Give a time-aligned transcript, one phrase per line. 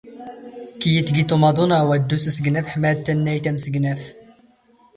[0.81, 3.97] ⴽⵢⵢⵉ ⵜⴳⵉⵜ ⵓⵎⴰⴹⵓⵏ ⴰⵡⴰ ⴷⴷⵓ ⵙ ⵓⵙⴳⵏⴰⴼ ⵃⵎⴰ ⴰⴷ ⵜⴰⵏⵏⴰⵢⵜ ⴰⵎⵙⴳⵏⴰⴼ